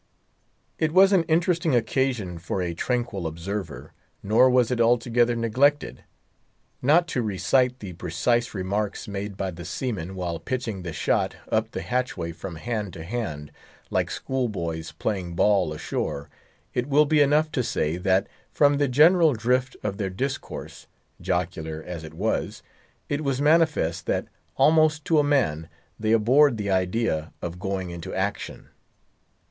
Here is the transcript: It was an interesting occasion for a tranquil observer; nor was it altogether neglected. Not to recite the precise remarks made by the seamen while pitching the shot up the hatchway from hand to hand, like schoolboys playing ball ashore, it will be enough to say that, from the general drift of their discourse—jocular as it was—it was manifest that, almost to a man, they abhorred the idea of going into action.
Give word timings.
It 0.79 0.91
was 0.93 1.13
an 1.13 1.21
interesting 1.25 1.75
occasion 1.75 2.39
for 2.39 2.59
a 2.59 2.73
tranquil 2.73 3.27
observer; 3.27 3.93
nor 4.23 4.49
was 4.49 4.71
it 4.71 4.81
altogether 4.81 5.35
neglected. 5.35 6.03
Not 6.81 7.07
to 7.09 7.21
recite 7.21 7.77
the 7.81 7.93
precise 7.93 8.55
remarks 8.55 9.07
made 9.07 9.37
by 9.37 9.51
the 9.51 9.63
seamen 9.63 10.15
while 10.15 10.39
pitching 10.39 10.81
the 10.81 10.91
shot 10.91 11.35
up 11.51 11.69
the 11.69 11.83
hatchway 11.83 12.31
from 12.31 12.55
hand 12.55 12.93
to 12.93 13.03
hand, 13.03 13.51
like 13.91 14.09
schoolboys 14.09 14.91
playing 14.91 15.35
ball 15.35 15.71
ashore, 15.71 16.31
it 16.73 16.87
will 16.87 17.05
be 17.05 17.21
enough 17.21 17.51
to 17.51 17.61
say 17.61 17.97
that, 17.97 18.25
from 18.51 18.77
the 18.79 18.87
general 18.87 19.33
drift 19.33 19.77
of 19.83 19.97
their 19.97 20.09
discourse—jocular 20.09 21.83
as 21.85 22.03
it 22.03 22.15
was—it 22.15 23.21
was 23.23 23.39
manifest 23.39 24.07
that, 24.07 24.25
almost 24.57 25.05
to 25.05 25.19
a 25.19 25.23
man, 25.23 25.69
they 25.99 26.11
abhorred 26.11 26.57
the 26.57 26.71
idea 26.71 27.31
of 27.43 27.59
going 27.59 27.91
into 27.91 28.11
action. 28.15 28.69